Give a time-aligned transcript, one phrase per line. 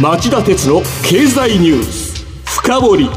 [0.00, 3.10] 町田鉄の経済ニュース深掘り。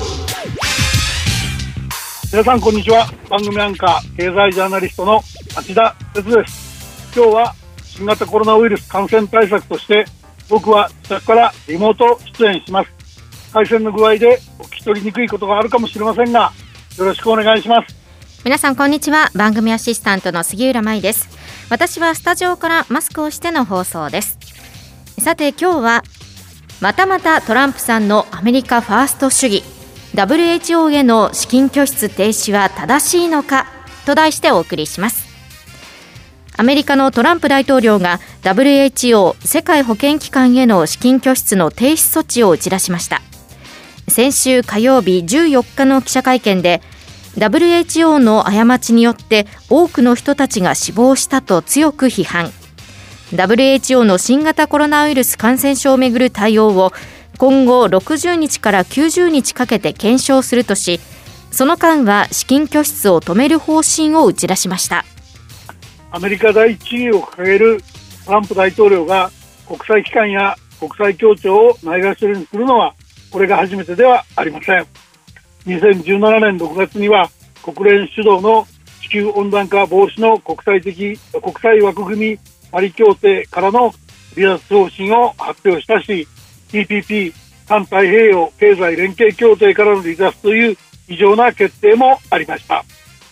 [2.29, 3.08] 皆さんこんにちは。
[3.29, 5.22] 番組アンカー経済ジャーナリストの
[5.56, 7.14] 町田哲です。
[7.16, 10.04] 今日は新型コロナウイルス感染対策として
[10.50, 12.89] 僕は自宅からリモート出演します。
[13.54, 16.52] 回線の具合でお聞き取りにくいことがあるかもしれませんが
[16.97, 17.95] よろしくお願いします。
[18.43, 19.31] 皆さんこんにちは。
[19.36, 21.29] 番組アシスタントの杉浦舞です。
[21.70, 24.38] 私はスタジオからマスクをしての放送です。
[25.21, 26.04] さて今日は
[26.81, 29.64] またまたトランプさんのアメリカファースト主義
[30.14, 33.66] WHO への資金拠出停止は正しいのか
[34.05, 35.34] と題してお送りします。
[36.55, 43.22] アメリカのトランプ大統領が WHO 世界保健機関への資金拠出の停止措置を打ち出しました。
[44.08, 46.81] 先週火曜日14日の記者会見で
[47.38, 52.52] WHO の過ちによって多くの人たちが死亡したと強く批判。
[53.34, 56.94] WHO の新型コロナウイルス感染症をめぐる対応を
[57.38, 61.00] 今後60日から90日かけて検証するとし
[61.52, 65.06] その間は資金拠出を止める方針を打ち出しました。
[66.11, 67.84] アメリカ第一主義を掲げる
[68.26, 69.31] トランプ大統領が
[69.67, 72.94] 国際機関や国際協調をないがしろにするのは
[73.31, 74.86] これが初めてではありません。
[75.66, 77.30] 2017年6月には
[77.64, 78.67] 国連主導の
[79.02, 82.39] 地球温暖化防止の国際的国際枠組み
[82.74, 83.94] パリ協定からの
[84.34, 86.28] 離脱方針を発表したし
[86.70, 87.32] TPP
[87.68, 92.84] 環太平洋経済連携協定からの離脱という異常な決定もありました。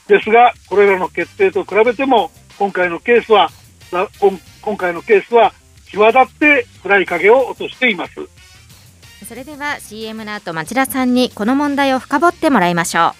[0.07, 3.49] ですがこれらの決定と比べても今回のケースは
[4.61, 5.53] 今回のケースは
[5.89, 8.13] 際立って暗い影を落としています。
[9.27, 13.15] それでは CM の後町田さんにこの問題を深掘ってもらいましょ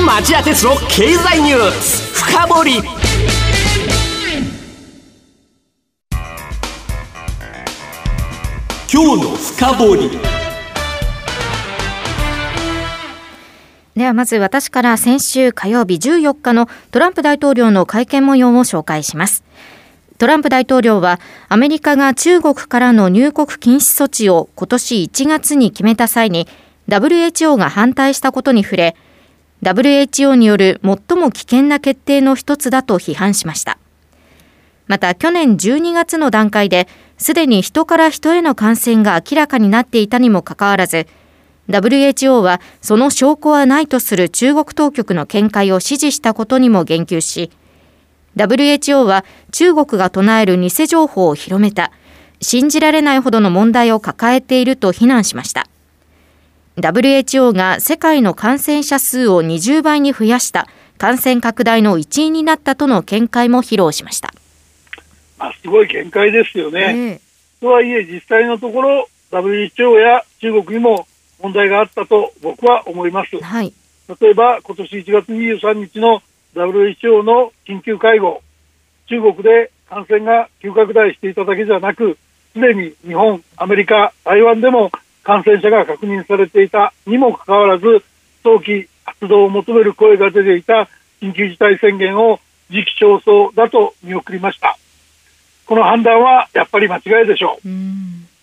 [0.00, 0.04] う。
[0.04, 3.01] 町田鉄の経済ニュース深掘
[8.94, 10.10] 今日の深掘り。
[13.96, 19.44] ではまず私から先週火曜日14日のトランプ大統領の会見模様を紹介します。
[20.18, 26.46] トランプ大統領はアメリカが中国からの入国禁止措置を今年1月に決めた際に
[26.88, 28.96] WHO が反対したことに触れ
[29.62, 33.78] WHO による最も危険な決定の一つだと批判しました。
[34.86, 36.86] また去年12月の段階で
[37.18, 41.06] すでに人から人への感染が明らかになっていたにもかかわらず
[41.68, 47.50] WHO はその証拠はないとする中国当局の見解を支持したことにも言及し
[48.36, 51.92] WHO は中国が唱える偽情報を広めた
[52.40, 55.68] 信じられないほどの問題を抱えていると非難しました。
[56.76, 64.31] WHO が世界の感染者数を20倍に増やした感染拡大の一因になったとの見解も披露しました、
[65.48, 71.06] あ、すごい見解ですよね、えー、とはいえ実際のところ WHO や中国にも
[71.40, 73.72] 問題があったと僕は思います、はい、
[74.20, 76.22] 例えば今年1月23日の
[76.54, 78.42] WHO の緊急会合、
[79.08, 82.18] 中国で感染が急拡大していただけではなく、
[82.52, 84.90] すでに日本、アメリカ、台湾でも
[85.22, 88.04] 感染者が確認されていたにもかかわらず、
[88.42, 90.88] 早期発動を求める声が出ていた
[91.20, 94.78] 緊急事態宣言を時期尚早だと見送りました。
[95.66, 97.68] この判断はやっぱり間違いでしょう。
[97.68, 97.72] う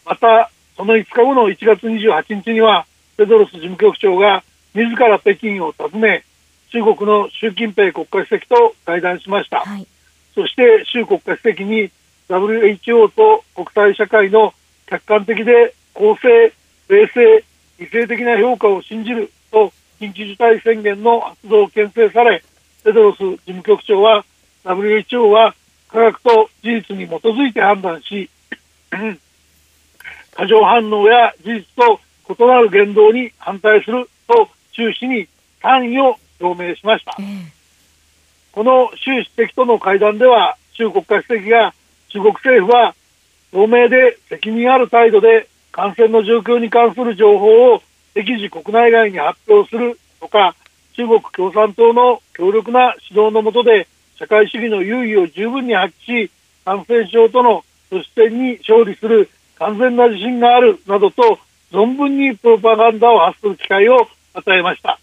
[0.05, 2.85] また、その5日後の1月28日には、
[3.17, 4.43] テドロス事務局長が
[4.73, 6.23] 自ら北京を訪ね、
[6.71, 9.87] 中国の習近平国家主席と会談しました、はい、
[10.35, 11.91] そして習国家主席に
[12.29, 14.53] WHO と国際社会の
[14.85, 16.53] 客観的で公正、
[16.87, 17.43] 冷静、
[17.79, 22.43] 理性的な評価を信じると緊急事態宣言の発動を牽制され
[22.83, 24.23] テドロス事務局長は
[24.63, 25.55] WHO は
[25.89, 28.29] 科学と事実に基づいて判断し
[30.35, 35.27] 過剰反応や事実と異なる言動に反対すると習氏に
[35.61, 37.45] 単位を表明しました、えー、
[38.51, 41.73] この習主席との会談では習国家主席が
[42.09, 42.95] 中国政府は
[43.51, 47.81] 透明で責任ある態度で感染の状況に関する情報を
[48.13, 50.55] 適時国内外に発表するとか
[50.93, 53.87] 中国共産党の強力な指導の下で
[54.19, 56.31] 社会主義の優位を十分に発揮し
[56.65, 61.39] 感染症との都市戦に勝利する完全な自信があるなどと
[61.71, 64.99] 存分にプロパガンダを発する機会を与えました。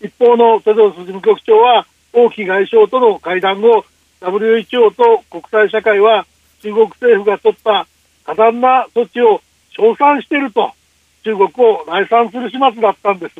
[0.00, 3.86] 一方のテドロス事務局長は王毅外相との会談後
[4.20, 6.26] WHO と国際社会は
[6.62, 7.86] 中国政府が取った
[8.24, 10.70] 過断な措置を称賛していると
[11.24, 13.34] 中国を内賛する始末だったんです。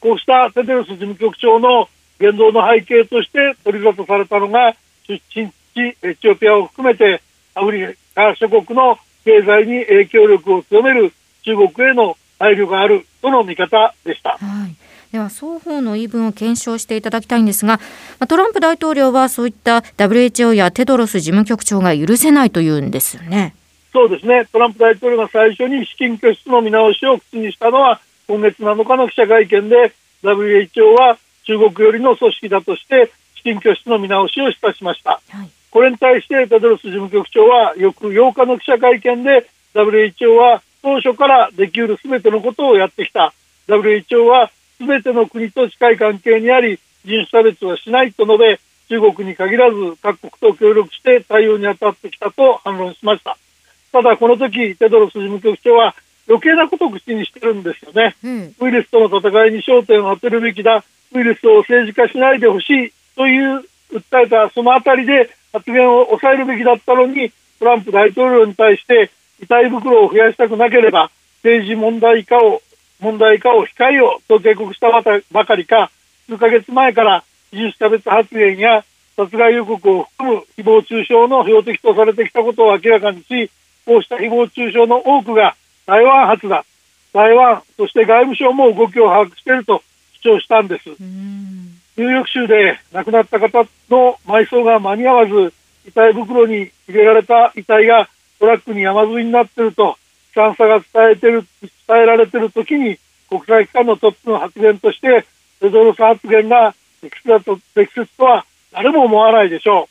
[0.00, 1.88] こうしたテドロス事務局長の
[2.20, 4.76] 言動の背景として取り沙汰されたのが
[5.08, 7.22] 出身地エチオピアを含めて
[7.54, 11.12] アフリカ諸国の経済に影響力を強める
[11.42, 14.36] 中国への配慮があるとの見方でした。
[14.38, 14.76] はい
[15.10, 17.80] では双方の言い分を検証していただきたいんですが
[18.28, 23.56] トランプ大統領はそういった WHO やテドロス事務局長が許せないというんですよね。
[23.92, 29.92] そうですねトランプ大統領が最初に資金拠出の見直しを口にしたのは今月7日の記者会見で
[30.22, 43.32] WHO は中国寄りの組織だとして資金拠出の見直しを示唆しました、はい、これに対してテドロス事務局長は翌8日の記者会見で WHO は当初からできうるすべてのことをやってきた。
[43.68, 53.36] WHO はすべての国と近い関係にあり人種差別はしないと述べ中国に限らず各国と協力して対応に当たってきたと反論しました。
[53.92, 55.94] ただこの時テドロス事務局長は
[56.28, 60.84] 余計なことを口にしてるんですよね、うん、ウイルスとの戦いに焦点を当てるべきだ。
[61.12, 69.10] ウイルスを政治化しないでほしいという訴えたそのあたりで発言を抑えるべきだったのにトランプ大統領に対して
[69.42, 71.10] 遺体袋を増やしたくなければ
[71.42, 72.62] 政治問題化を
[73.00, 74.88] 問題化を控えようと警告した
[75.32, 75.90] ばかりか
[76.26, 78.84] 数ヶ月前から人種差別発言や
[79.16, 83.50] 殺害予告を含む誹謗中傷の標的とされてきたことを明らかにし
[83.84, 85.56] こうした誹謗中傷の多くが
[85.90, 86.64] 台湾発だ。
[87.12, 89.82] 台湾そして外務省も動きを把握していると
[90.22, 90.88] 主張したんです。
[90.90, 95.52] ニューヨーク州で亡くなった方の埋葬が間に合わず
[95.84, 98.08] 遺体袋に入れられた遺体が
[98.38, 99.98] トラックに山積みになっていると
[100.30, 102.96] 機関差が伝えてる伝えられている時に
[103.28, 105.26] 国際機関のトップの発言として
[105.60, 109.88] レドロス発言が適切だと適切とは誰も思わないでしょ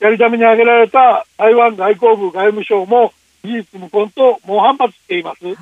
[0.00, 0.04] う。
[0.04, 3.14] やり玉に挙げられた台湾外交部外務省も
[3.44, 5.44] 事実無根と猛反発しています。
[5.44, 5.56] はい、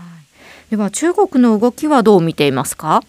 [0.70, 3.02] では中国の動きはどう見ていますか？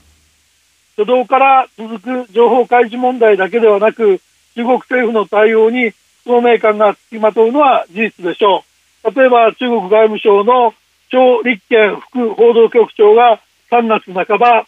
[0.97, 4.19] 初動から続く情報開示問題だけではなく
[4.55, 5.91] 中国政府の対応に
[6.25, 8.63] 透明感が付きまとうのは事実でしょ
[9.03, 9.11] う。
[9.15, 10.73] 例えば中国外務省の
[11.09, 13.39] 張立憲副報道局長が
[13.71, 14.67] 3月半ば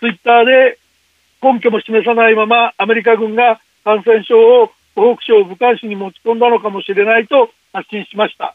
[0.00, 0.78] ツイッターで
[1.40, 8.54] 根拠も示さないままアメリカ軍が感染症を湖北省武漢市に持ち込んだのかもしれないと発信しました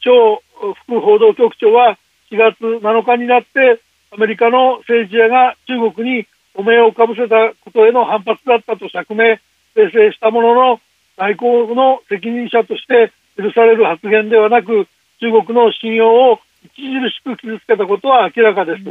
[0.00, 0.42] 張
[0.86, 1.98] 副報道局長は
[2.30, 3.80] 4月7日になって
[4.12, 9.38] アメリカの政治家が中国に汚名をかぶせたことへの反発だったと釈明
[9.74, 10.80] 訂正したものの
[11.16, 11.32] 外
[11.66, 14.86] 交の責任者として許される発言ではなく
[15.20, 16.38] 中国の信用を
[16.76, 18.84] 著しく傷つけたことは明らかです。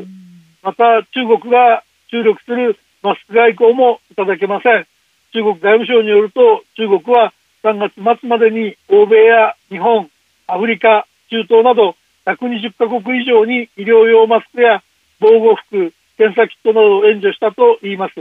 [0.63, 4.87] また中国が注力するマスク外交もいただけません。
[5.33, 10.09] 中国外務省によると中国は3月末までに欧米や日本、
[10.47, 14.81] アフリカ、中東など120カ国以上に医療用マスクや
[15.19, 18.13] 防護服、検査キットなどを援助したといいます。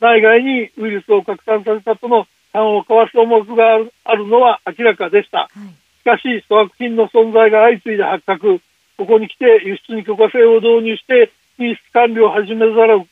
[0.00, 5.38] 内外にウイルスを拡散させたとの勘を交わす思惑があるのは明らかでした。
[5.38, 5.58] はい、
[6.00, 8.60] しかし、粗悪品の存在が相次いで発覚、
[8.96, 13.06] ここに来て輸出に許可制を導入して品質管理を始めざるを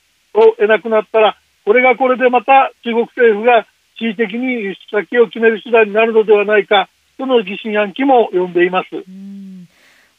[0.59, 3.67] 得なくなったら、これがこれでまた中国政府が
[3.99, 6.89] 地位的に輸出先を決める手段になるのではないか
[7.19, 8.89] との疑心暗鬼も呼んでいます。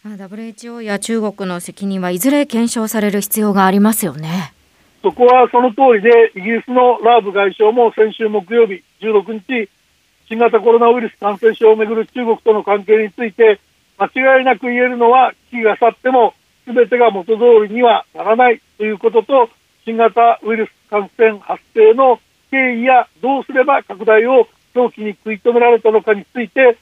[0.03, 4.53] WHO や中国の責任はいずれ検証される必要がありますよね。
[5.01, 9.69] そこはその通りで、イギリスのラーブ外相も先週木曜日16日、
[10.27, 13.59] 新型コロナウイルス感染症をめぐる中国との関係について、
[13.97, 16.33] 間違いなく言えるのは、危機が去っても、
[16.65, 19.49] すべてが元通りにはならないということと、
[19.85, 22.19] 新型ウイルス感染発生の
[22.51, 26.77] 経緯やどうすれば拡大を早期に食い止められたのかについて、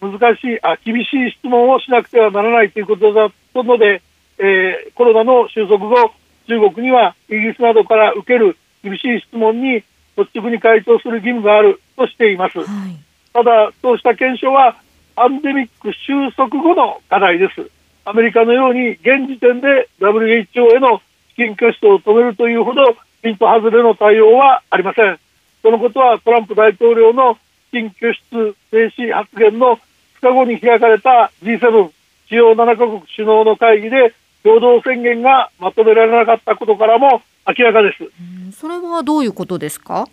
[0.00, 4.02] 難しいあ厳しい質問をしなくてはならないということだとので、
[4.38, 6.12] えー、コロナの収束後、
[6.48, 9.84] 中国にはイギリスなどから受ける厳しい質問に
[10.16, 12.58] 率直に回答する義務があるとしています。
[12.58, 12.98] はい、
[13.32, 14.76] ただ、そうした検証は
[15.14, 17.70] パンデミック収束後の課題です。
[18.04, 21.00] アメリカのように現時点で WHO への
[21.30, 25.18] 資金拠出を止めるというほどピント外れの対応はありません。
[25.62, 27.34] そのことはトランプ大統領の
[27.72, 29.78] 資金拠出停止発言の
[30.20, 31.90] 2日後に開かれた G7
[32.28, 34.12] 主要7カ国首脳の会議で
[34.42, 38.58] 共同宣言がまとめられなかったことからも明らかです。
[38.58, 40.08] それはどういうことですか？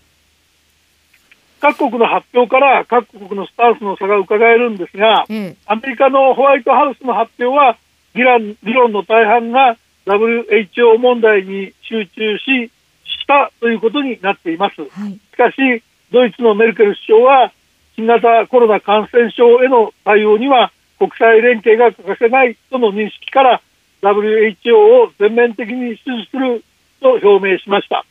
[1.60, 7.78] 各国の発表から各国のスタンスの差が伺えるんですが、うん、アメリカのホワイトハウスの発表は
[8.16, 12.72] 議論議論の大半が WHO 問題に集中し
[13.12, 14.82] したということになっています。
[14.82, 17.52] はい、しかしドイツのメルケル首相は
[17.96, 23.62] 新型コロナ感染症への対応には国際連携が欠かせないとの認識から
[24.02, 26.64] WHO を全面的に支持する
[27.02, 28.06] と表明しました。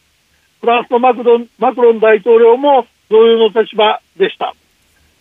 [0.60, 4.54] フランスのマクドンマクロン大統領も同様の立場でした。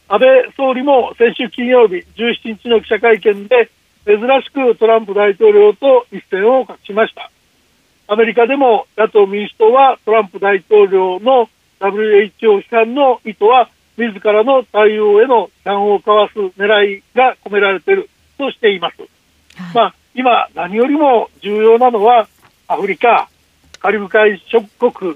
[0.09, 3.69] 安倍総理も先週金曜日17日の記者会見で
[4.05, 7.29] 珍しくトランプ大統領と一線を画しましたア
[8.17, 19.01] メリカでも野党・民主党はトランプ大統領の WHO 批判の意図は自らの対応への批判をかわす狙いが込められているとしています。
[19.01, 19.09] はい、
[19.73, 22.27] まあ、今、何よりも重要なのは
[22.67, 23.29] アフリカ、
[23.79, 25.15] カリブ海諸国、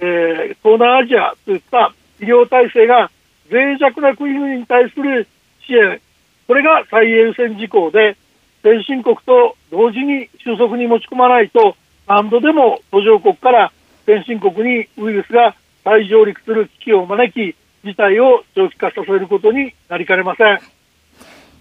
[0.00, 3.10] えー、東南アジアといった医療体制が
[3.50, 5.26] 脆弱な国々に対する
[5.66, 6.00] 支援、
[6.46, 8.16] これが最優先事項で、
[8.62, 11.76] 先進国と同時に収束に持ち込まないと、
[12.08, 13.72] 何度でも途上国から
[14.06, 20.60] 先進国にウイルスが再上陸する危機を招き、事態を長期化させることになりかねません。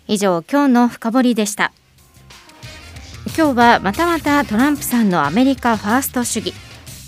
[0.08, 1.72] 以上、今日の深掘りでした。
[3.38, 6.54] 今日はまたまたトランプさんのアメリカファースト主義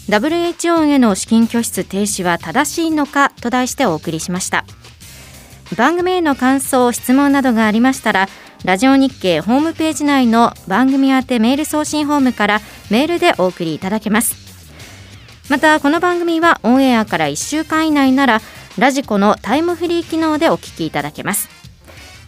[0.10, 4.66] WHO への資金拠出停止は正しいのかと題してお送りしました
[5.78, 8.28] 番組への感想質問などがありましたら
[8.66, 12.60] ラジオ日経ホームページ内の番組宛てメール送信ホームから
[12.92, 14.36] メールでお送りいただけます。
[15.50, 18.42] またこの番組はオンエアから1週間以内なら
[18.78, 21.50] ラジコのタイムフリー機能でお聞きいただけます。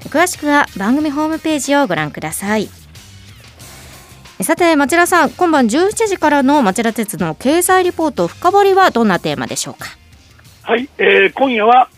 [0.05, 2.69] 詳しくは番組ホームページをご覧ください。
[4.41, 9.85] さて町田さん今晩17時からの町田鉄の経済リポート深掘りはどんなテーマでしょうか？
[10.63, 11.89] はい、えー、今夜は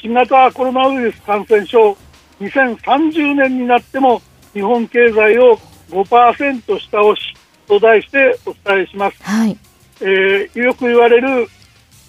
[0.00, 1.96] 新型コロナウイルス感染症
[2.40, 5.58] 2030年になっても日本経済を
[5.90, 7.34] 5%下押し
[7.66, 9.58] と題してお伝えします、はい。
[10.00, 11.48] えー、よく言われる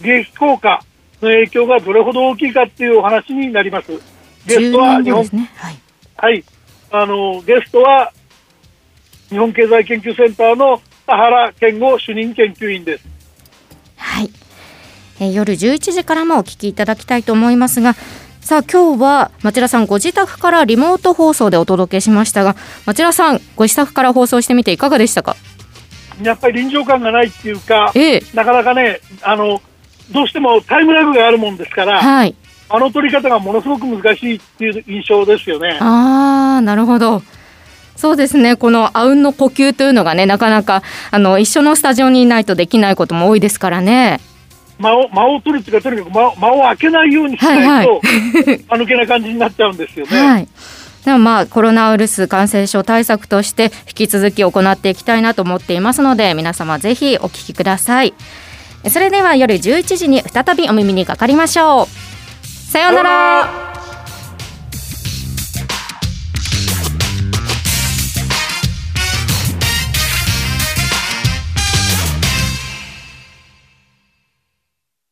[0.01, 0.83] 利益効果
[1.21, 3.91] の影響がどれほど大きいかっていうお話になります。
[4.45, 5.77] ゲストは日本、ね、はい、
[6.15, 6.43] はい、
[6.91, 8.11] あのゲストは
[9.29, 13.05] 日本経済研究センターの田原健吾主任研究員です。
[13.97, 14.31] はい、
[15.19, 17.95] えー、夜11時からもお聞きいただきたいと思いますが、
[18.47, 25.35] さあ今日は町田さんご自宅からリモート放送でお届けしましたが、町田さんご自宅から放送してみていかがでしたか？
[26.21, 29.61] やっぱり臨場感がないっていうか、ええ、なかなかねあの
[30.13, 32.35] どうしてもタイムラグがあるもんですから、はい、
[32.69, 35.77] あの取り方がものすごく難しいっていう印象ですよね。
[35.81, 37.23] ああなるほど。
[37.97, 44.21] そうですねこのあうんの呼吸というのがねなかなかあの一緒のスタジオにいないとできないことも多いですからね。
[44.79, 50.27] 間を間を取るっていうかとにかく間間を開けないようにしないと、はいはい、 抜けな感じになっちゃうんですよね。
[50.27, 50.47] はい。
[51.05, 58.13] でもまあコロナウイルス感染症対策として引き続き行っていきたいなと思っていますので皆様ぜひお聞きください。
[58.89, 62.47] それでは夜11時に再びお耳にかかりましょう。
[62.71, 63.66] さようなら